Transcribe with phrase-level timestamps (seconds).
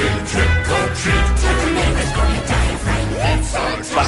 [0.00, 0.59] the Trip.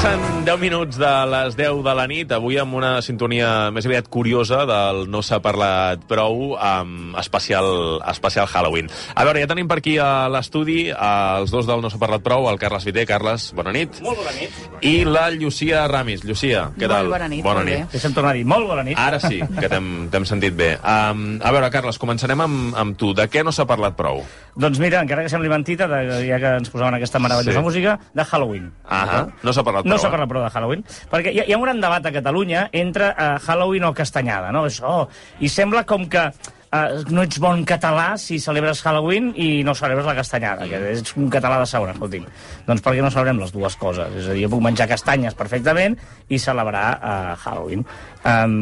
[0.02, 4.08] Passen 10 minuts de les 10 de la nit, avui amb una sintonia més aviat
[4.10, 8.88] curiosa del No s'ha parlat prou, amb especial, especial Halloween.
[9.14, 12.48] A veure, ja tenim per aquí a l'estudi els dos del No s'ha parlat prou,
[12.50, 13.04] el Carles Vité.
[13.06, 14.00] Carles, bona nit.
[14.02, 14.58] Molt bona nit.
[14.82, 16.24] I la Llucia Ramis.
[16.26, 17.06] Llucia, què tal?
[17.12, 17.78] bona nit, Bona molt bé.
[17.84, 17.94] nit.
[17.94, 18.98] Deixa'm tornar a dir, molt bona nit.
[18.98, 20.72] Ara sí, que t'hem t'hem sentit bé.
[20.82, 23.14] Um, a veure, Carles, començarem amb, amb tu.
[23.14, 24.24] De què no s'ha parlat prou?
[24.58, 27.64] Doncs mira, encara que sembli mentida, de, ja que ens posaven aquesta meravellosa Sí.
[27.64, 28.72] música, de Halloween.
[28.90, 29.91] Ah, no s'ha parlat prou.
[29.92, 32.14] No s'ha parlat prou de Halloween, perquè hi ha, hi ha un gran debat a
[32.14, 34.66] Catalunya entre uh, Halloween o castanyada, no?
[34.70, 35.02] Això,
[35.40, 36.26] I sembla com que
[36.72, 41.14] uh, no ets bon català si celebres Halloween i no celebres la castanyada, que ets
[41.20, 42.26] un català de segona, escolti'm.
[42.68, 44.16] Doncs per què no celebrem les dues coses?
[44.18, 45.98] És a dir, jo puc menjar castanyes perfectament
[46.28, 47.84] i celebrar uh, Halloween.
[48.28, 48.56] Um,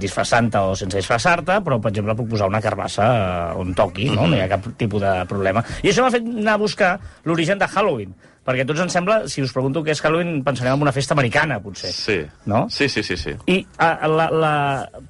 [0.00, 4.26] disfressant-te o sense disfressar-te, però, per exemple, puc posar una carbassa uh, on toqui, no?
[4.26, 5.64] no hi ha cap tipus de problema.
[5.82, 6.96] I això m'ha fet anar a buscar
[7.28, 8.14] l'origen de Halloween,
[8.48, 11.12] perquè a tots ens sembla, si us pregunto què és Halloween, pensarem en una festa
[11.12, 11.90] americana, potser.
[11.92, 12.16] Sí.
[12.48, 12.64] No?
[12.72, 13.34] Sí, sí, sí, sí.
[13.44, 14.52] I uh, la, la,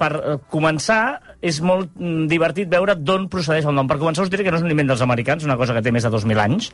[0.01, 1.03] per uh, començar,
[1.39, 3.87] és molt mm, divertit veure d'on procedeix el nom.
[3.87, 5.95] Per començar, us diré que no és un invent dels americans, una cosa que té
[5.95, 6.73] més de 2.000 anys,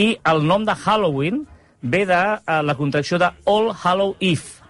[0.00, 1.44] i el nom de Halloween
[1.82, 4.67] ve de uh, la contracció de All Hallow Eve.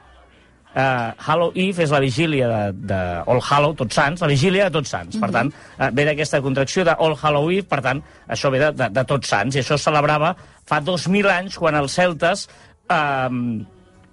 [0.79, 4.77] Uh, Hallow Eve és la vigília de, de All Hallow, Tots Sants, la vigília de
[4.77, 5.17] Tots Sants.
[5.19, 8.71] Per tant, uh, ve d'aquesta contracció de All Hallow Eve, per tant, això ve de,
[8.79, 10.37] de, de Tots Sants, i això es celebrava
[10.69, 12.47] fa 2.000 anys, quan els celtes,
[12.95, 13.27] uh,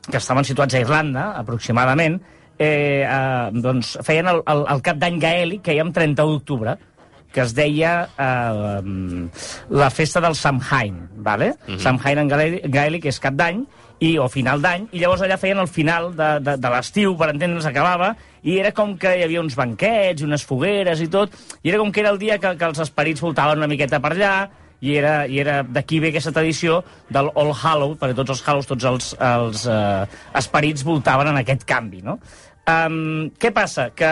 [0.09, 2.17] que estaven situats a Irlanda, aproximadament,
[2.57, 6.75] eh, eh, doncs feien el, el, el cap d'any gaèlic, que hi ha 31 d'octubre,
[7.35, 9.25] que es deia eh,
[9.75, 11.53] la festa del Samhain, ¿vale?
[11.67, 11.79] Mm -hmm.
[11.79, 13.65] Samhain en gaèlic és cap d'any,
[13.99, 17.29] i, o final d'any, i llavors allà feien el final de, de, de l'estiu, per
[17.31, 18.11] entendre'ns, acabava,
[18.43, 21.33] i era com que hi havia uns banquets, unes fogueres i tot,
[21.63, 24.13] i era com que era el dia que, que els esperits voltaven una miqueta per
[24.15, 24.35] allà,
[24.85, 28.67] i era, i era d'aquí ve aquesta tradició del All Hallow, perquè tots els Hallows,
[28.69, 32.19] tots els, els eh, esperits voltaven en aquest canvi, no?
[32.65, 33.89] Um, què passa?
[33.95, 34.11] Que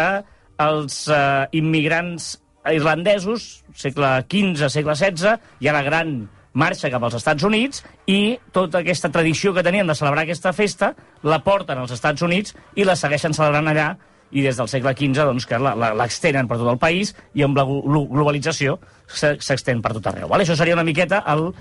[0.63, 2.37] els eh, immigrants
[2.71, 6.15] irlandesos, segle XV, segle XVI, hi ha la gran
[6.53, 10.93] marxa cap als Estats Units i tota aquesta tradició que tenien de celebrar aquesta festa
[11.23, 13.87] la porten als Estats Units i la segueixen celebrant allà
[14.33, 17.65] i des del segle XV doncs, que l'extenen per tot el país i amb la
[17.69, 20.27] glo- globalització se- s'extén per tot arreu.
[20.27, 20.43] Vale?
[20.43, 21.53] Això seria una miqueta el uh,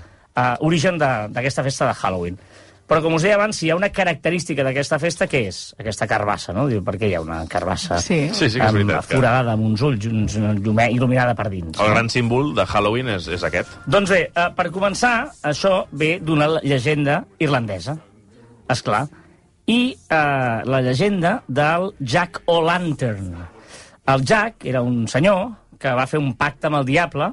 [0.65, 2.37] origen de- d'aquesta festa de Halloween.
[2.83, 5.59] Però, com us deia abans, si hi ha una característica d'aquesta festa, què és?
[5.79, 6.65] Aquesta carbassa, no?
[6.67, 8.17] Diu, per què hi ha una carbassa Sí.
[8.35, 9.07] Sí, sí que és amb, veritat.
[9.07, 11.79] Que foradada amb uns ulls, uns, llume, il·luminada per dins?
[11.79, 13.77] el gran símbol de Halloween és, és aquest.
[13.87, 15.15] Doncs bé, eh, per començar,
[15.47, 17.95] això ve d'una llegenda irlandesa,
[18.69, 19.05] és clar.
[19.65, 23.31] I eh, la llegenda del Jack O'Lantern.
[24.11, 27.31] El Jack era un senyor que va fer un pacte amb el diable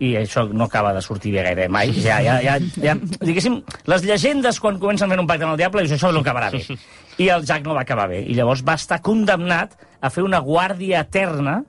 [0.00, 1.92] i això no acaba de sortir bé gaire mai.
[2.00, 5.84] Ja, ja, ja, ja, diguéssim, les llegendes quan comencen fent un pacte amb el diable,
[5.84, 6.62] això no acabarà bé.
[7.20, 8.22] I el Jack no va acabar bé.
[8.24, 11.60] I llavors va estar condemnat a fer una guàrdia eterna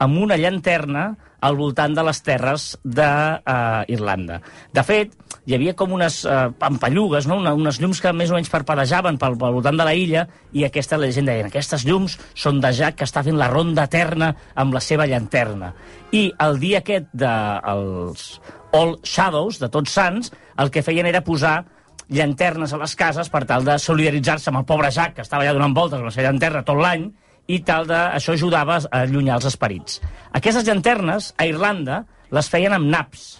[0.00, 4.40] amb una llanterna al voltant de les terres d'Irlanda.
[4.72, 5.16] de fet,
[5.50, 7.40] hi havia com unes uh, pampallugues, no?
[7.42, 10.22] Una, unes llums que més o menys parpadejaven pel, pel voltant de la illa
[10.54, 14.30] i aquesta llegenda deien, aquestes llums són de Jack que està fent la ronda eterna
[14.54, 15.72] amb la seva llanterna.
[16.14, 18.30] I el dia aquest dels
[18.76, 20.30] All Shadows, de Tots Sants,
[20.62, 21.64] el que feien era posar
[22.10, 25.56] llanternes a les cases per tal de solidaritzar-se amb el pobre Jack, que estava allà
[25.58, 27.10] donant voltes amb la seva llanterna tot l'any,
[27.50, 27.98] i tal de...
[28.14, 29.98] això ajudava a allunyar els esperits.
[30.38, 33.39] Aquestes llanternes, a Irlanda, les feien amb naps.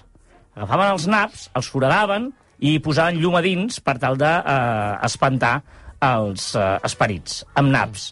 [0.61, 2.27] Agafaven els naps, els foradaven
[2.61, 5.55] i posaven llum a dins per tal d'espantar
[6.05, 8.11] els eh, esperits, amb naps.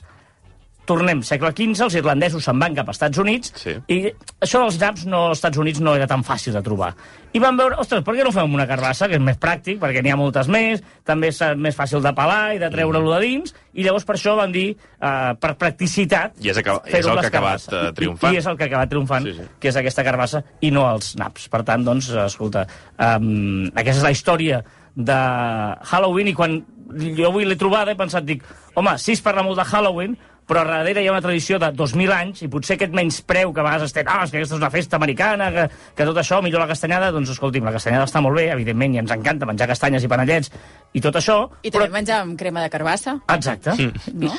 [0.88, 3.75] Tornem, segle XV, els irlandesos se'n van cap als Estats Units Sí.
[3.93, 3.99] i
[4.40, 6.94] això dels naps no, als Estats Units no era tan fàcil de trobar.
[7.37, 10.00] I van veure, ostres, per què no fem una carbassa, que és més pràctic, perquè
[10.02, 13.20] n'hi ha moltes més, també és eh, més fàcil de pelar i de treure-lo de
[13.20, 16.40] dins, i llavors per això van dir, eh, per practicitat...
[16.40, 17.32] I és aca- és el que ha acabat,
[17.69, 17.75] carbasses.
[17.75, 18.32] eh, triomfant.
[18.32, 19.46] I, I és el que ha acabat triomfant, Sí, sí.
[19.61, 21.50] que és aquesta carbassa, i no els naps.
[21.52, 22.64] Per tant, doncs, escolta,
[22.96, 24.62] um, aquesta és la història
[24.96, 25.20] de
[25.93, 26.58] Halloween, i quan
[27.14, 28.43] jo avui l'he trobada he pensat, dic,
[28.75, 30.17] home, sí es parla molt de Halloween,
[30.49, 33.67] però darrere hi ha una tradició de 2.000 anys, i potser aquest menyspreu que a
[33.67, 35.67] vegades es té, ah, és que aquesta és una festa americana, que,
[35.99, 39.03] que tot això, millor la castanyada, doncs escolti'm, la castanyada està molt bé, evidentment, i
[39.03, 40.53] ens encanta menjar castanyes i panellets,
[40.97, 41.43] i tot això...
[41.62, 43.77] I també menjàvem crema de carbassa, Exacte.
[44.15, 44.33] no?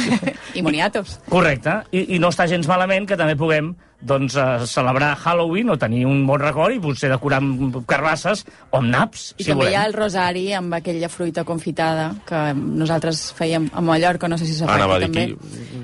[0.58, 1.18] I moniatos.
[1.32, 5.78] Correcte, I, i no està gens malament que també puguem doncs, eh, celebrar Halloween o
[5.78, 9.64] tenir un bon record i potser decorar amb carbasses o amb naps, I si també
[9.64, 9.72] volem.
[9.72, 14.46] hi ha el rosari amb aquella fruita confitada que nosaltres fèiem a Mallorca, no sé
[14.46, 15.24] si s'ha fet també.
[15.24, 15.36] aquí,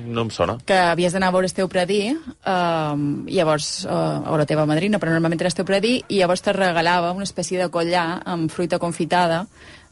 [0.07, 0.57] no em sona.
[0.65, 2.15] que havies d'anar a veure Esteu Predí,
[2.45, 6.53] um, llavors, uh, o la teva madrina, però normalment era Esteu Predí, i llavors te
[6.53, 9.47] regalava una espècie de collar amb fruita confitada,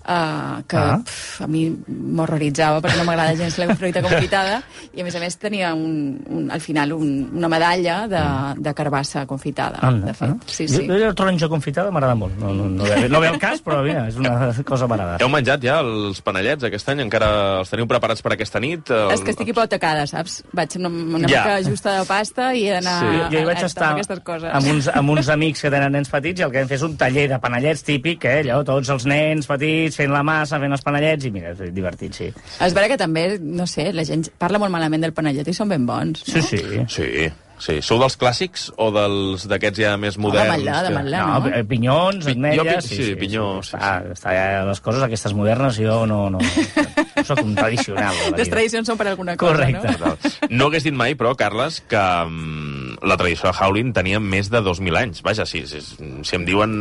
[0.09, 0.97] uh, que Ah.
[1.05, 4.59] pf, a mi m'horroritzava perquè no m'agrada gens la fruita confitada
[4.95, 8.21] i a més a més tenia un, un, al final un, una medalla de,
[8.59, 10.29] de carbassa confitada Anda, de fet.
[10.29, 10.37] ah.
[10.47, 10.87] Sí, Jo, sí.
[10.89, 12.35] jo la taronja confitada m'agrada molt.
[12.39, 15.17] No, no, no, ve, no ve el cas, però mira, és una cosa m'agrada.
[15.21, 17.03] Heu menjat ja els panellets aquest any?
[17.05, 17.29] Encara
[17.61, 18.89] els teniu preparats per aquesta nit?
[18.93, 19.13] El...
[19.15, 20.39] És que estic hipotecada, saps?
[20.55, 21.43] Vaig una, una Ja.
[21.45, 23.05] mica justa de pasta i he d'anar Sí.
[23.21, 24.49] a, Jo hi vaig a, estar amb aquestes coses.
[24.53, 26.85] amb uns, amb uns amics que tenen nens petits i el que vam fer és
[26.87, 28.39] un taller de panellets típic, eh?
[28.43, 32.15] allò, tots els nens petits fent la massa, fent els panellets, i mira, és divertit,
[32.15, 32.31] sí.
[32.63, 35.69] És vera que també, no sé, la gent parla molt malament del panellet i són
[35.75, 36.23] ben bons.
[36.25, 36.47] Sí, No?
[36.47, 36.63] sí.
[36.89, 37.29] Sí,
[37.59, 37.73] sí.
[37.83, 40.53] Sou dels clàssics o dels d'aquests ja més moderns?
[40.53, 41.23] Ametlla, que- d'ametlla.
[41.27, 41.49] No, no?
[41.57, 42.87] eh, pinyons, Pi- ametlles...
[42.87, 46.21] pi- sí, pinyó, sí, Està, està ja les coses aquestes modernes, jo no...
[46.31, 48.15] no, no soc un tradicional.
[48.31, 49.91] de Les tradicions són per alguna cosa, Correcte.
[49.91, 50.15] no?
[50.15, 50.55] Total.
[50.55, 54.61] No hagués dit mai, però, Carles, que um, la tradició de Howling tenia més de
[54.65, 55.21] 2.000 anys.
[55.25, 56.73] Vaja, si, si, si em diuen,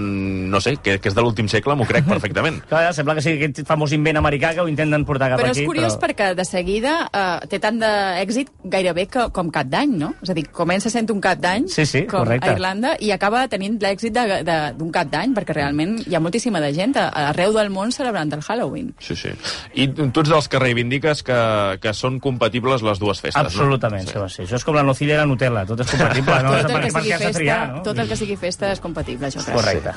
[0.51, 2.61] no sé, que, que és de l'últim segle, m'ho crec perfectament.
[2.71, 5.63] Clar, sembla que sigui aquest famós invent americà que ho intenten portar cap Però aquí.
[5.65, 6.07] és curiós però...
[6.09, 10.13] perquè de seguida eh, té tant d'èxit gairebé que, com cap d'any, no?
[10.25, 12.49] És a dir, comença sent un cap d'any Sí, sí, com correcte.
[12.49, 16.73] a Irlanda i acaba tenint l'èxit d'un cap d'any perquè realment hi ha moltíssima de
[16.77, 18.93] gent arreu del món celebrant el Halloween.
[19.03, 19.31] Sí, sí.
[19.79, 21.39] I tu ets dels que reivindiques que,
[21.83, 24.27] que són compatibles les dues festes, Absolutament, no?
[24.29, 24.43] sí.
[24.43, 24.47] sí.
[24.49, 26.53] Això és com la nocilla i la Nutella, tot és compatible, no?
[26.55, 27.83] tot, el per, que sigui festa, triar, no?
[27.87, 29.57] tot el que sigui festa és compatible, jo crec.
[29.59, 29.95] Correcte.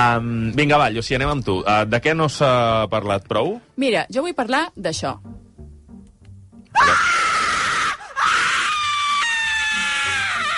[0.00, 1.60] Um, vinga, va, Llucia, anem amb tu.
[1.62, 3.58] Uh, de què no s'ha parlat prou?
[3.80, 5.16] Mira, jo vull parlar d'això.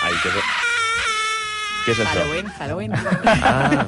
[0.03, 0.72] Ai, és,
[1.84, 2.23] què és això?
[2.23, 2.93] Halloween, Halloween.
[3.32, 3.87] Ah,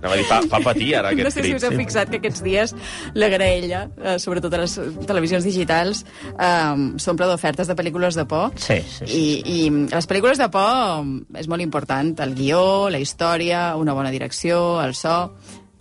[0.00, 2.20] anava a dir, fa, fa patir ara aquest No sé si us heu fixat que
[2.20, 2.74] aquests dies
[3.18, 4.76] la graella, eh, sobretot a les
[5.08, 8.54] televisions digitals, eh, s'omple d'ofertes de pel·lícules de por.
[8.56, 9.20] Sí, sí, sí.
[9.20, 11.04] I, I les pel·lícules de por
[11.40, 12.14] és molt important.
[12.24, 12.62] El guió,
[12.92, 15.18] la història, una bona direcció, el so,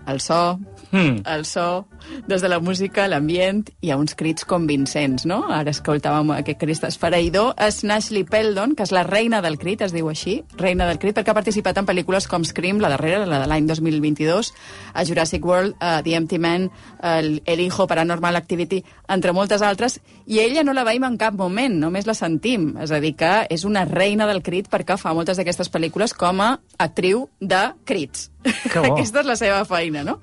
[0.10, 0.60] el so,
[0.92, 1.22] Hmm.
[1.26, 1.86] el so,
[2.28, 5.44] des de la música, l'ambient, hi ha uns crits convincents, no?
[5.54, 7.54] Ara escoltàvem aquest crit esfereïdor.
[7.62, 11.16] És Nashley Peldon, que és la reina del crit, es diu així, reina del crit,
[11.16, 14.54] perquè ha participat en pel·lícules com Scream, la darrera, la de l'any 2022,
[14.94, 16.72] a Jurassic World, a The Empty Man,
[17.04, 21.38] el, el Hijo, Paranormal Activity, entre moltes altres, i ella no la veiem en cap
[21.38, 22.72] moment, només la sentim.
[22.82, 26.42] És a dir, que és una reina del crit perquè fa moltes d'aquestes pel·lícules com
[26.42, 28.32] a actriu de crits.
[28.74, 30.20] Aquesta és la seva feina, no?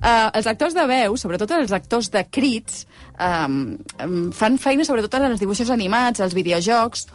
[0.00, 2.84] Uh, els actors de veu, sobretot els actors de crits,
[3.18, 7.06] um, fan feina sobretot en els dibuixos animats, als videojocs,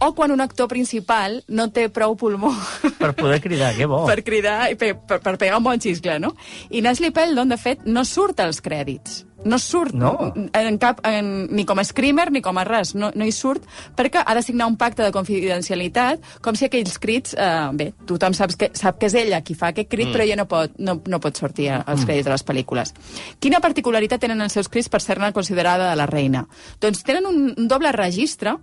[0.00, 2.52] o quan un actor principal no té prou pulmó
[2.98, 4.04] Per poder cridar, que bo.
[4.08, 6.34] per cridar i per, per, per pegar un bon xiscle, no?
[6.70, 9.26] I Nashley Peldon, de fet, no surt als crèdits.
[9.44, 10.34] No surt No.
[10.36, 12.90] en cap, en, ni com a screamer ni com a res.
[12.94, 13.64] No, no hi surt
[13.96, 17.32] perquè ha de signar un pacte de confidencialitat com si aquells crits...
[17.32, 20.12] Eh, bé, tothom sap que, sap que és ella qui fa aquest crit, mm.
[20.12, 22.92] però ella no pot, no, no pot sortir als crèdits de les pel·lícules.
[23.40, 26.44] Quina particularitat tenen els seus crits per ser-ne considerada la reina?
[26.80, 28.58] Doncs tenen un, un doble registre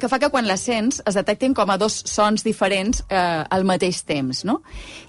[0.00, 3.64] que fa que quan la sents es detectin com a dos sons diferents eh, al
[3.68, 4.60] mateix temps, no?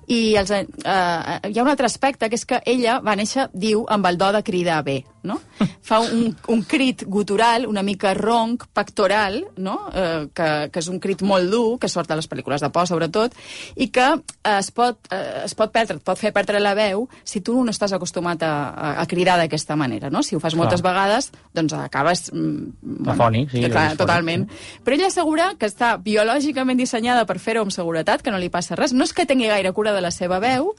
[0.07, 3.85] I els, eh, hi ha un altre aspecte, que és que ella va néixer, diu,
[3.89, 5.39] amb el do de cridar bé, no?
[5.85, 9.77] Fa un, un crit gutural, una mica ronc, pectoral, no?
[9.93, 12.87] Eh, que, que és un crit molt dur, que sort de les pel·lícules de por,
[12.89, 13.35] sobretot,
[13.75, 17.07] i que eh, es pot, eh, es pot perdre, et pot fer perdre la veu
[17.23, 20.23] si tu no estàs acostumat a, a, a cridar d'aquesta manera, no?
[20.23, 20.93] Si ho fas moltes Clar.
[20.93, 22.27] vegades, doncs acabes...
[22.33, 24.47] Mm, Afònic, sí, clar, totalment.
[24.85, 28.77] Però ella assegura que està biològicament dissenyada per fer-ho amb seguretat, que no li passa
[28.77, 28.93] res.
[28.93, 30.73] No és que tingui gaire cura de la seva veu,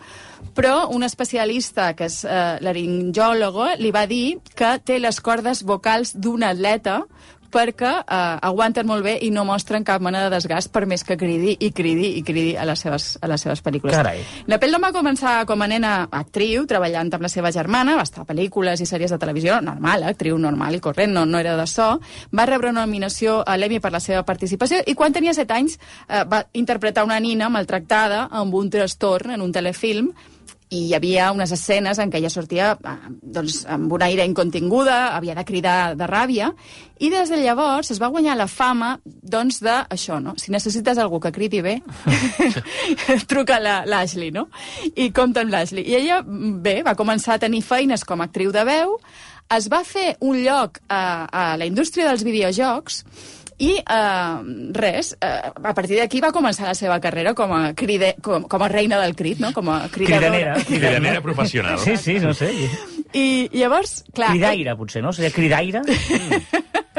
[0.57, 6.15] però un especialista, que és eh, laringòlogo, li va dir que té les cordes vocals
[6.17, 7.03] d'un atleta
[7.53, 11.17] perquè eh, aguanten molt bé i no mostren cap mena de desgast per més que
[11.19, 13.97] cridi i cridi i cridi a les seves, a les seves pel·lícules.
[13.97, 14.23] Carai.
[14.51, 18.25] La Peldon va començar com a nena actriu, treballant amb la seva germana, va estar
[18.25, 20.15] a pel·lícules i sèries de televisió, normal, eh?
[20.15, 21.89] actriu normal i corrent, no, no era de so.
[22.37, 25.79] Va rebre una nominació a l'Emmy per la seva participació i quan tenia 7 anys
[25.79, 30.13] eh, va interpretar una nina maltractada amb un trastorn en un telefilm
[30.71, 35.15] i hi havia unes escenes en què ella sortia eh, doncs, amb una ira incontinguda,
[35.15, 36.51] havia de cridar de ràbia,
[36.99, 40.35] i des de llavors es va guanyar la fama doncs, de això, no?
[40.41, 41.77] Si necessites algú que cridi bé,
[43.31, 44.49] truca a l'Ashley, no?
[44.97, 45.87] I compta amb l'Ashley.
[45.87, 48.99] I ella, bé, va començar a tenir feines com a actriu de veu,
[49.55, 53.05] es va fer un lloc a, a la indústria dels videojocs
[53.59, 54.37] i eh,
[54.77, 58.63] res, eh, a partir d'aquí va començar la seva carrera com a, cride, com, com
[58.63, 59.53] a reina del crit, no?
[59.57, 60.29] com a cridadora.
[60.29, 60.65] Cridanera.
[60.67, 61.79] Cridanera professional.
[61.81, 62.53] Sí, sí, no sé.
[63.17, 64.35] I llavors, clar...
[64.35, 65.13] Cridaire, potser, no?
[65.17, 65.81] Seria cridaire?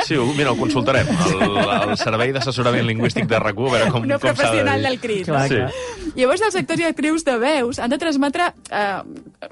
[0.08, 1.08] Sí, ho- mira, ho consultarem.
[1.10, 1.58] El,
[1.92, 4.84] el Servei d'Assessorament Lingüístic de rac a veure com, una com s'ha de dir.
[4.86, 5.26] del crit.
[5.28, 5.56] Clar, Sí.
[5.58, 6.14] clar.
[6.18, 9.02] Llavors, els actors i actrius de veus han de transmetre eh,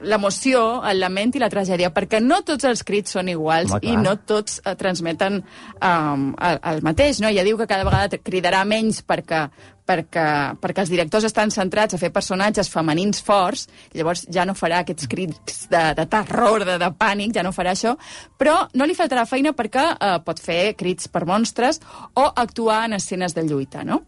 [0.02, 3.94] l'emoció, el lament i la tragèdia, perquè no tots els crits són iguals Home, clar.
[3.94, 7.20] i no tots eh, transmeten eh, el, el mateix.
[7.22, 7.30] No?
[7.36, 9.50] Ja diu que cada vegada cridarà menys perquè,
[9.86, 10.28] perquè,
[10.62, 15.10] perquè els directors estan centrats a fer personatges femenins forts, llavors ja no farà aquests
[15.12, 17.96] crits de, de terror, de, de pànic, ja no farà això,
[18.38, 21.82] però no li faltarà feina perquè eh, pot fer crits per monstres
[22.14, 24.02] o actuar en escenes de lluita, no?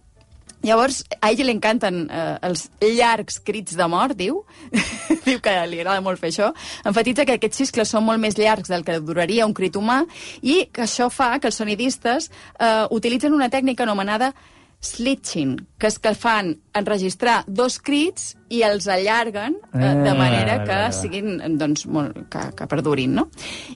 [0.65, 4.41] Llavors, a ell li encanten eh, els llargs crits de mort, diu.
[5.27, 6.50] diu que li agrada molt fer això.
[6.88, 10.01] Enfatitza que aquests xiscles són molt més llargs del que duraria un crit humà
[10.41, 14.34] i que això fa que els sonidistes eh, utilitzen una tècnica anomenada
[14.79, 20.57] slitching, que és que fan enregistrar dos crits i els allarguen eh, de Ah, manera
[20.67, 23.27] que siguin doncs, molt, que, que perdurin, no?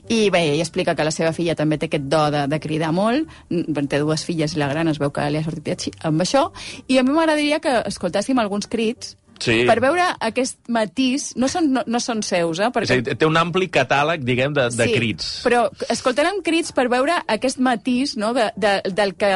[0.08, 2.92] I bé, ell explica que la seva filla també té aquest do de, de cridar
[2.96, 6.22] molt, té dues filles i la gran es veu que li ha sortit així amb
[6.24, 6.46] això,
[6.88, 9.64] i a mi m'agradaria que escoltéssim alguns crits Sí.
[9.66, 12.68] per veure aquest matís, no són, no, no són seus, eh?
[12.68, 15.40] És Perquè, dir, té un ampli catàleg, diguem, de, de crits.
[15.42, 18.30] però escoltarem crits per veure aquest matís no?
[18.36, 19.32] de, de, del que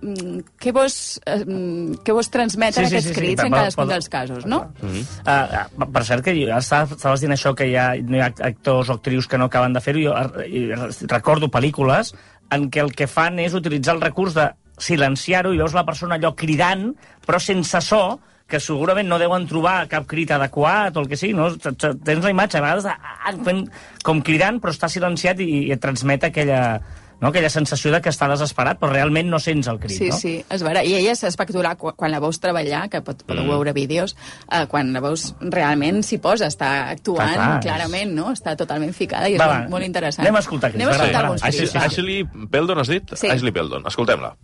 [0.00, 3.56] què vos, eh, mm, què vos transmeten Sí, sí, aquests sí, sí, crits per- en
[3.56, 4.60] cadascun dels casos, no?
[4.82, 8.88] Uh, uh, per cert, que estaves dient això, que hi ha, no hi ha actors
[8.90, 9.98] o actrius que no acaben de fer-ho.
[10.06, 12.14] Jo recordo pel·lícules
[12.54, 16.14] en què el que fan és utilitzar el recurs de silenciar-ho i veus la persona
[16.16, 16.92] allò cridant,
[17.26, 21.34] però sense so, que segurament no deuen trobar cap crit adequat o el que sigui,
[21.36, 21.50] no?
[21.58, 23.66] Tens la imatge, a vegades, ah, fent,
[24.06, 26.80] com cridant, però està silenciat i, i et transmet aquella,
[27.20, 27.28] no?
[27.28, 30.16] aquella sensació de que està desesperat, però realment no sents el crit, Sí, no?
[30.16, 30.84] sí, és vera.
[30.84, 33.48] I ella és espectacular quan, la veus treballar, que pot, podeu Mm.
[33.50, 34.16] veure vídeos,
[34.50, 38.30] eh, quan la veus realment s'hi posa, està actuant Clar, clar, clarament, no?
[38.32, 40.26] Està totalment ficada i és Va, va, molt, molt interessant.
[40.26, 41.74] anem a escoltar crits, Anem a escoltar alguns crits.
[41.76, 43.10] Ashley, Peldon, has dit?
[43.14, 43.28] Sí.
[43.28, 43.82] Ashley Peldon.
[43.86, 44.34] Escoltem-la.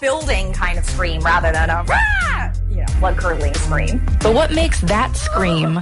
[0.00, 1.82] building kind of scream rather than a
[2.70, 4.00] you know blood curdling scream.
[4.22, 5.80] But what makes that scream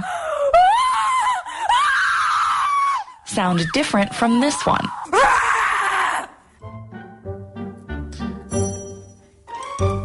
[3.37, 4.87] sound different from this one?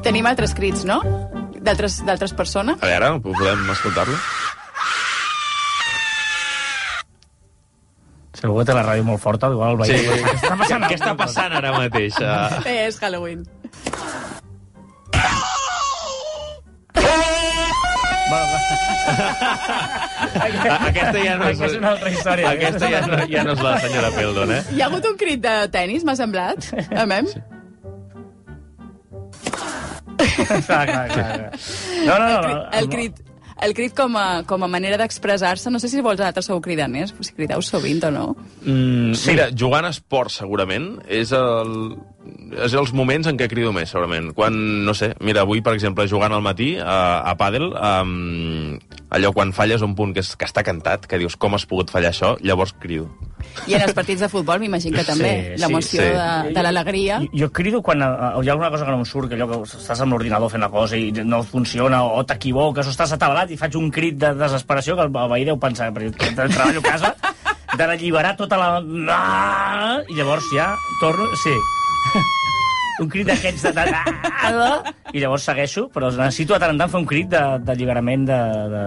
[0.04, 0.98] Tenim altres crits, no?
[1.64, 2.76] D'altres d'altres persones?
[2.82, 4.18] A veure, podem escoltar-lo?
[8.36, 9.92] Si algú té la ràdio molt forta, igual el Sí.
[9.92, 10.26] veiem.
[10.26, 10.84] Què està passant?
[10.90, 12.18] Què està passant ara mateix?
[12.20, 13.46] Uh, Bé, és Halloween.
[20.32, 21.56] Aquesta ja no és...
[21.56, 22.52] Aquesta és una altra història.
[22.52, 24.60] Aquesta ja no, ja no és la senyora Peldon, eh?
[24.72, 26.70] Hi ha hagut un crit de tennis, m'ha semblat?
[27.02, 27.28] A mem?
[30.66, 31.52] clar, clar, clar.
[32.06, 32.40] No, no, no.
[32.48, 33.20] no, El crit,
[33.62, 37.34] el crit com a, com a manera d'expressar-se, no sé si vosaltres sou cridaners, si
[37.36, 38.24] crideu sovint o no.
[38.64, 39.32] Mm, sí.
[39.32, 41.76] Mira, jugant a esport, segurament, és el,
[42.52, 44.30] és els moments en què crido més, segurament.
[44.36, 44.54] Quan,
[44.86, 48.76] no sé, mira, avui, per exemple, jugant al matí a, a pàdel, um,
[49.12, 51.90] allò quan falles un punt que, és, que està cantat, que dius com has pogut
[51.92, 53.08] fallar això, llavors crido.
[53.66, 56.12] I en els partits de futbol m'imagino que també, Sí, sí, l'emoció sí.
[56.14, 57.18] de, de l'alegria.
[57.24, 59.48] Jo, jo crido quan uh, hi ha alguna cosa que no em surt, que allò
[59.50, 63.50] que estàs amb l'ordinador fent la cosa i no funciona, o t'equivoques, o estàs atabalat
[63.50, 67.14] i faig un crit de desesperació que el veí deu pensar, perquè treballo a casa,
[67.78, 68.72] d'alliberar tota la...
[69.10, 70.00] Ah!
[70.08, 71.30] I llavors ja torno...
[71.42, 71.56] Sí.
[72.04, 72.22] Yeah.
[73.00, 73.84] un crit d'aquests de, de,
[74.52, 74.92] de...
[75.16, 78.38] I llavors segueixo, però necessito de tant en tant fer un crit de- d'alliberament, de,
[78.72, 78.82] de,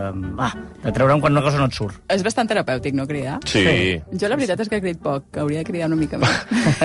[0.46, 0.52] ah,
[0.84, 1.98] de treure'm quan una cosa no et surt.
[2.14, 3.40] És bastant terapèutic, no, cridar?
[3.50, 3.64] Sí.
[3.66, 4.18] Sí.
[4.22, 6.36] Jo la veritat és que he crit poc, que hauria de cridar una mica més.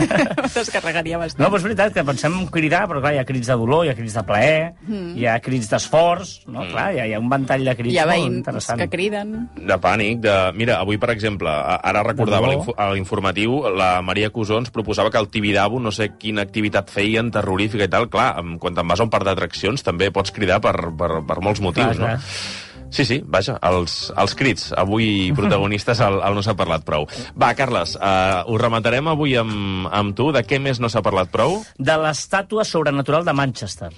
[0.55, 1.43] Descarregaria bastant.
[1.45, 3.85] No, però és veritat que pensem en cridar, però clar, hi ha crits de dolor,
[3.87, 4.73] hi ha crits de plaer,
[5.17, 6.65] hi ha crits d'esforç, no?
[6.71, 8.81] Clar, hi ha, hi ha un ventall de crits Hi ha molt veïns interessant.
[8.83, 9.35] que criden.
[9.71, 10.37] De pànic, de...
[10.59, 15.11] Mira, avui, per exemple, a- ara recordava De a a l'informatiu, la Maria Cusons proposava
[15.11, 18.09] que el Tibidabo, no sé quina activitat feien, terrorífica i tal.
[18.11, 21.63] Clar, quan te'n vas a un parc d'atraccions també pots cridar per, per, per molts
[21.65, 22.67] motius, Clar, no?
[22.91, 27.07] Sí, sí, vaja, els, els crits, avui protagonistes, el, el no s'ha parlat prou.
[27.39, 30.33] Va, Carles, uh, ho rematarem avui amb, amb tu.
[30.35, 31.61] De què més no s'ha parlat prou?
[31.79, 33.93] De l'estàtua sobrenatural de Manchester.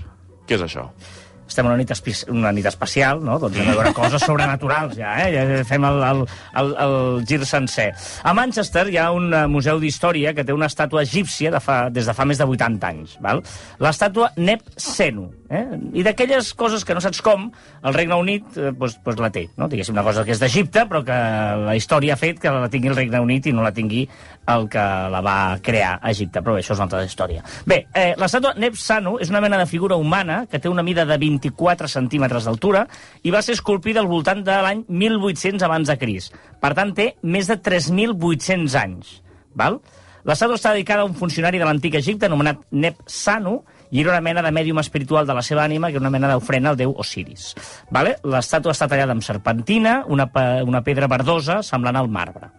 [0.45, 0.91] Què és això?
[1.53, 1.93] Estem una nit,
[2.33, 3.39] una nit especial, no?
[3.43, 5.29] doncs hem de veure coses sobrenaturals, ja, eh?
[5.35, 6.25] ja fem el, el,
[6.63, 6.97] el, el
[7.29, 7.91] gir sencer.
[8.25, 11.85] A Manchester hi ha un eh, museu d'història que té una estàtua egípcia de fa,
[11.93, 13.17] des de fa més de 80 anys.
[13.23, 13.45] Val?
[13.83, 15.29] L'estàtua Neb Senu.
[15.53, 15.65] Eh?
[16.01, 17.51] I d'aquelles coses que no saps com,
[17.85, 19.47] el Regne Unit eh, pues, pues la té.
[19.61, 19.69] No?
[19.69, 21.19] Diguéssim, una cosa que és d'Egipte, però que
[21.67, 24.07] la història ha fet que la tingui el Regne Unit i no la tingui
[24.53, 26.41] el que la va crear a Egipte.
[26.41, 27.45] Però bé, això és una altra història.
[27.69, 31.05] Bé, eh, l'estàtua Neb Sanu és una mena de figura humana que té una mida
[31.05, 32.87] de 24 centímetres d'altura
[33.23, 36.31] i va ser esculpida al voltant de l'any 1800 abans de Cris.
[36.61, 39.19] Per tant, té més de 3.800 anys.
[39.55, 39.81] Val?
[40.25, 43.57] L'estàtua està dedicada a un funcionari de l'antic Egipte anomenat Neb Sanu
[43.91, 46.31] i era una mena de mèdium espiritual de la seva ànima, que era una mena
[46.31, 47.51] d'ofrena al déu Osiris.
[47.91, 48.15] Vale?
[48.23, 52.53] L'estàtua està tallada amb serpentina, una, pe- una pedra verdosa semblant al marbre.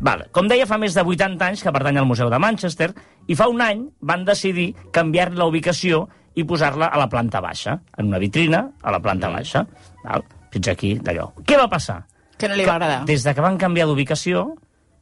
[0.00, 0.30] Vale.
[0.32, 2.88] Com deia, fa més de 80 anys que pertany al Museu de Manchester
[3.30, 6.04] i fa un any van decidir canviar la ubicació
[6.38, 9.64] i posar-la a la planta baixa, en una vitrina a la planta baixa.
[10.02, 10.24] Val?
[10.50, 11.28] Fins aquí, d'allò.
[11.46, 12.00] Què va passar?
[12.40, 13.04] Que no li va agradar.
[13.06, 14.46] Des de que van canviar d'ubicació,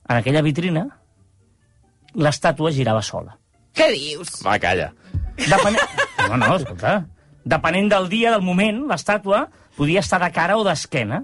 [0.08, 0.84] en aquella vitrina,
[2.18, 3.36] l'estàtua girava sola.
[3.76, 4.40] Què dius?
[4.44, 4.92] Va, calla.
[5.38, 5.80] Depenent...
[6.28, 7.06] No, no, escolta.
[7.48, 9.44] Depenent del dia, del moment, l'estàtua
[9.78, 11.22] podia estar de cara o d'esquena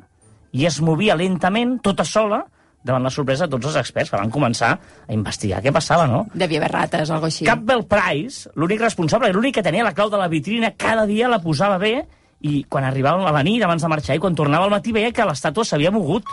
[0.55, 2.45] i es movia lentament, tota sola,
[2.85, 6.26] davant la sorpresa de tots els experts que van començar a investigar què passava, no?
[6.35, 7.47] Devia haver rates o alguna així.
[7.49, 11.41] Campbell Price, l'únic responsable, l'únic que tenia la clau de la vitrina, cada dia la
[11.43, 11.97] posava bé
[12.45, 15.14] i quan arribava a la nit, abans de marxar, i quan tornava al matí veia
[15.17, 16.29] que l'estàtua s'havia mogut.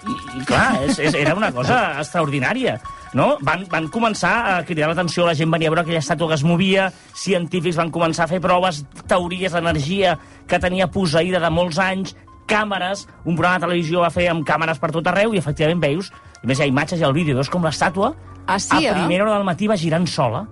[0.00, 2.78] I, i clar, és, és, era una cosa extraordinària.
[3.12, 3.34] No?
[3.44, 6.46] Van, van començar a cridar l'atenció, la gent venia a veure aquella estàtua que es
[6.46, 8.80] movia, científics van començar a fer proves,
[9.10, 10.16] teories d'energia
[10.48, 12.14] que tenia posseïda de molts anys,
[12.50, 16.10] càmeres, un programa de televisió va fer amb càmeres per tot arreu i efectivament veus,
[16.40, 18.14] a més hi ha imatges i el vídeo, veus com l'estàtua
[18.50, 18.94] Ah, sí, a eh?
[18.94, 20.42] primera hora del matí va girant sola.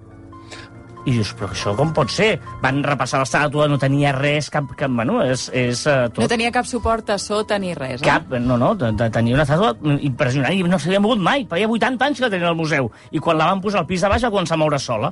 [1.09, 2.35] I dius, però això com pot ser?
[2.63, 4.69] Van repassar l'estàtua, no tenia res, cap...
[4.77, 6.21] cap bueno, és, és uh, tot...
[6.23, 8.05] No tenia cap suport a sota ni res, eh?
[8.05, 9.73] Cap, no, no, de, de, tenia una estàtua
[10.05, 11.47] impressionant i no s'havia mogut mai.
[11.51, 12.91] Feia 80 anys que la tenia al museu.
[13.11, 15.11] I quan la van posar al pis de baix va començar a moure sola.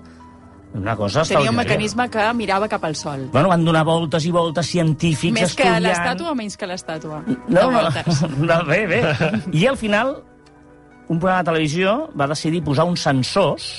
[0.75, 3.29] Una cosa Tenia un mecanisme que mirava cap al sol.
[3.33, 5.83] Bueno, van donar voltes i voltes científics Més que estudiant...
[5.87, 7.23] l'estàtua o menys que l'estàtua?
[7.49, 7.85] No, no,
[8.51, 9.01] no, bé, bé.
[9.57, 10.17] I al final,
[11.09, 13.71] un programa de televisió va decidir posar uns sensors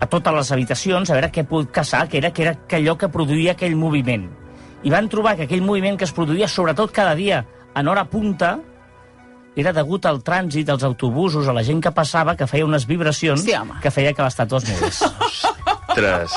[0.00, 3.08] a totes les habitacions a veure què pot caçar, que era, que era allò que
[3.14, 4.26] produïa aquell moviment.
[4.82, 7.44] I van trobar que aquell moviment que es produïa sobretot cada dia
[7.74, 8.56] en hora punta
[9.58, 13.42] era degut al trànsit, als autobusos, a la gent que passava, que feia unes vibracions
[13.42, 13.74] Sí, home.
[13.82, 15.00] que feia que l'estàtua es mogués.
[15.88, 16.36] Ostres.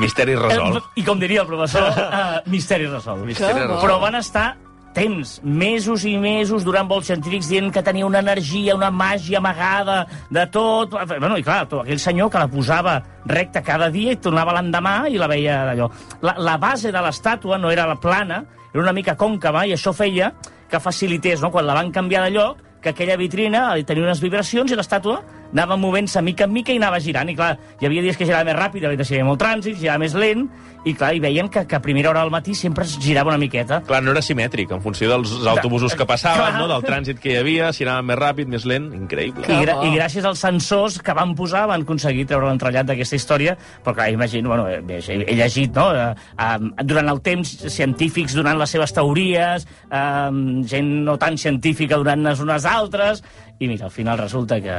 [0.00, 0.92] Misteri resolt.
[0.96, 3.24] I com diria el professor, uh, misteri resolt.
[3.28, 3.80] Misteri resolt.
[3.84, 4.52] Però van estar
[4.92, 10.02] temps, mesos i mesos, durant vols científics, dient que tenia una energia, una màgia amagada
[10.30, 10.96] de tot.
[11.12, 14.96] Bueno, i clar, tot aquell senyor que la posava recta cada dia i tornava l'endemà
[15.08, 15.88] i la veia d'allò.
[16.24, 19.94] La, la base de l'estàtua no era la plana, era una mica còncava i això
[19.96, 20.32] feia
[20.68, 21.50] que facilités, no?
[21.52, 25.20] quan la van canviar de lloc, que aquella vitrina tenia unes vibracions i l'estàtua
[25.52, 27.28] anava movent-se mica en mica i anava girant.
[27.28, 30.16] I clar, hi havia dies que girava més ràpid, hi havia molt trànsit, girava més
[30.18, 30.48] lent,
[30.82, 33.38] i clar, i veiem que, que a primera hora del matí sempre es girava una
[33.38, 33.80] miqueta.
[33.86, 36.58] Clar, no era simètric, en funció dels autobusos que passaven, Clar.
[36.58, 36.66] no?
[36.72, 39.46] del trànsit que hi havia, si anava més ràpid, més lent, increïble.
[39.46, 39.76] I, gra.
[39.86, 44.08] I gràcies als sensors que van posar van aconseguir treure l'entrellat d'aquesta història, però clar,
[44.14, 48.58] imagino, bueno, eh, bé, he, he llegit, no?, eh, eh, durant el temps, científics donant
[48.58, 50.26] les seves teories, eh,
[50.72, 53.22] gent no tan científica donant-ne unes altres,
[53.62, 54.76] i mira, al final resulta que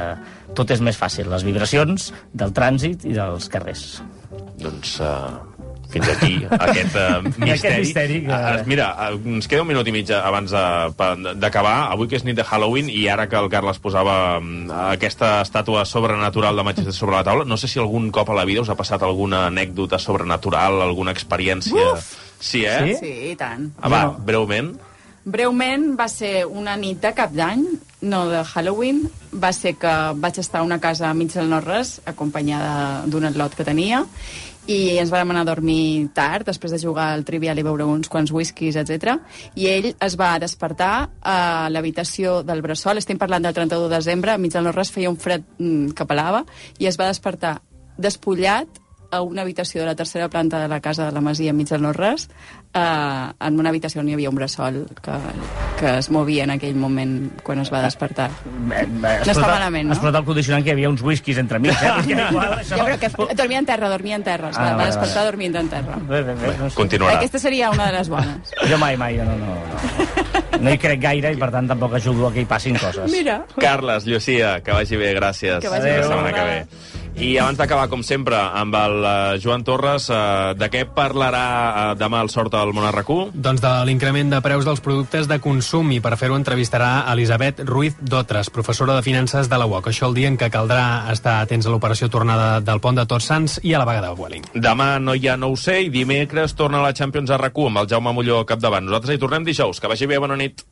[0.54, 3.86] tot és més fàcil, les vibracions del trànsit i dels carrers.
[4.60, 5.40] Doncs uh,
[5.94, 6.32] fins aquí
[6.66, 7.50] aquest uh, misteri.
[7.54, 10.52] Aquest misteri que- Uh, mira, uh, ens queda un minut i mig abans
[11.40, 11.74] d'acabar.
[11.94, 15.84] Avui que és nit de Halloween i ara que el Carles posava um, aquesta estàtua
[15.88, 18.70] sobrenatural de Manchester sobre la taula, no sé si algun cop a la vida us
[18.72, 21.92] ha passat alguna anècdota sobrenatural, alguna experiència...
[21.94, 22.12] Uf!
[22.44, 22.80] Sí, eh?
[22.84, 22.96] Sí?
[23.00, 23.70] Sí, i tant.
[23.80, 24.74] Ah, va, breument.
[25.24, 27.64] Breument va ser una nit de cap d'any,
[28.04, 29.06] no de Halloween.
[29.32, 33.56] Va ser que vaig estar a una casa a mig del no-res, acompanyada d'un atlot
[33.56, 34.04] que tenia,
[34.68, 38.12] i ens vam anar a dormir tard, després de jugar al trivial i beure uns
[38.12, 39.16] quants whiskies, etc.
[39.56, 41.38] I ell es va despertar a
[41.72, 45.20] l'habitació del bressol, estem parlant del 31 de desembre, a mig del no-res feia un
[45.20, 46.44] fred mm, que pelava,
[46.78, 47.58] i es va despertar
[47.96, 48.83] despullat
[49.14, 51.82] a una habitació de la tercera planta de la casa de la Masia enmig del
[51.82, 52.28] no-res,
[52.74, 52.80] eh,
[53.46, 55.16] en una habitació on hi havia un bressol que,
[55.78, 57.14] que es movia en aquell moment
[57.46, 58.30] quan es va despertar.
[58.68, 59.94] Bé, bé, No està malament, no?
[59.96, 61.92] Es pot el condicionant que hi havia uns whiskies entre mig, eh?
[62.00, 62.78] Perquè igual, això...
[62.80, 62.98] Ja, però
[63.28, 64.50] que dormia en terra, dormia en terra.
[64.50, 65.96] Es va, Ah, va despertar dormint en terra.
[66.08, 66.76] Bé, bé, bé, no sé.
[66.80, 67.18] Continuarà.
[67.20, 68.54] Aquesta seria una de les bones.
[68.70, 70.60] Jo mai, mai, no, no, no.
[70.64, 73.10] No hi crec gaire i, per tant, tampoc ajudo a que hi passin coses.
[73.12, 73.40] Mira.
[73.60, 75.60] Carles, Llucia, que vagi bé, gràcies.
[75.62, 75.96] Que vagi bé.
[75.98, 76.66] La setmana que Adéu.
[76.66, 77.03] ve.
[77.14, 81.82] I abans d'acabar, com sempre, amb el uh, Joan Torres, uh, de què parlarà uh,
[81.98, 83.30] demà el sort al món RQ?
[83.38, 87.94] Doncs de l'increment de preus dels productes de consum i per fer-ho entrevistarà Elisabet Ruiz
[88.02, 89.92] Dotres, professora de Finances de la UOC.
[89.92, 93.30] Això el dia en què caldrà estar atents a l'operació tornada del pont de Tots
[93.30, 94.50] Sants i a la vaga de Vueling.
[94.58, 97.84] Demà no hi ha no ho sé i dimecres torna la Champions a RQ amb
[97.84, 98.90] el Jaume Molló capdavant.
[98.90, 99.78] Nosaltres hi tornem dijous.
[99.78, 100.66] Que vagi bé, bona nit.